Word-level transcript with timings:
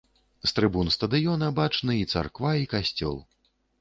З 0.43 0.47
трыбун 0.59 0.87
стадыёна 0.95 1.49
бачны 1.59 1.99
і 1.99 2.07
царква, 2.15 2.55
і 2.63 2.67
касцёл. 2.73 3.15